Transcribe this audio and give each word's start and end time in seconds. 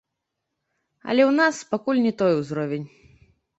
Але 1.09 1.21
ў 1.29 1.35
нас 1.41 1.55
пакуль 1.75 2.01
не 2.07 2.13
той 2.25 2.33
узровень. 2.41 2.91